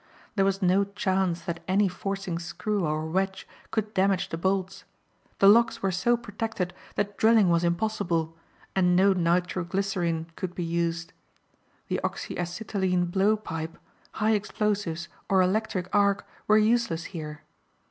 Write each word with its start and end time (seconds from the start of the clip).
There 0.35 0.45
was 0.45 0.63
no 0.63 0.83
chance 0.85 1.41
that 1.41 1.59
any 1.67 1.87
forcing 1.87 2.39
screw 2.39 2.87
or 2.87 3.05
wedge 3.05 3.47
could 3.69 3.93
damage 3.93 4.29
the 4.29 4.35
bolts. 4.37 4.83
The 5.37 5.47
locks 5.47 5.83
were 5.83 5.91
so 5.91 6.17
protected 6.17 6.73
that 6.95 7.19
drilling 7.19 7.49
was 7.49 7.63
impossible 7.63 8.35
and 8.75 8.95
no 8.95 9.13
nitro 9.13 9.63
glycerine 9.63 10.25
could 10.35 10.55
be 10.55 10.63
used. 10.63 11.13
The 11.87 11.99
oxy 11.99 12.35
acetylene 12.35 13.11
blowpipe, 13.11 13.77
high 14.13 14.33
explosives 14.33 15.07
or 15.29 15.43
electric 15.43 15.87
arc 15.93 16.27
were 16.47 16.57
useless 16.57 17.03
here. 17.13 17.43